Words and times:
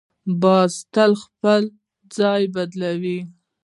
باز 0.41 0.73
تل 0.93 1.11
خپل 1.23 1.63
ځای 2.17 2.43
بدلوي 2.55 3.19